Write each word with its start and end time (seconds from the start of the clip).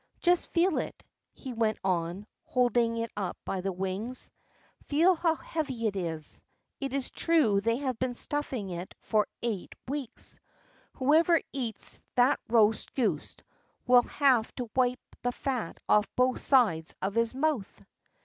"Just 0.19 0.47
feel 0.47 0.79
it," 0.79 1.03
he 1.31 1.53
went 1.53 1.77
on, 1.83 2.25
holding 2.45 2.97
it 2.97 3.11
up 3.15 3.37
by 3.45 3.61
the 3.61 3.71
wings. 3.71 4.31
"Feel 4.87 5.13
how 5.13 5.35
heavy 5.35 5.85
it 5.85 5.95
is; 5.95 6.43
it's 6.79 7.11
true 7.11 7.61
they 7.61 7.75
have 7.77 7.99
been 7.99 8.15
stuffing 8.15 8.71
it 8.71 8.95
for 8.97 9.27
eight 9.43 9.75
weeks. 9.87 10.39
Whoever 10.93 11.39
eats 11.53 12.01
that 12.15 12.39
roast 12.49 12.95
goose 12.95 13.35
will 13.85 14.01
have 14.01 14.51
to 14.55 14.71
wipe 14.75 15.03
the 15.21 15.31
fat 15.31 15.77
off 15.87 16.07
both 16.15 16.41
sides 16.41 16.95
of 16.99 17.13
his 17.13 17.35
mouth." 17.35 17.85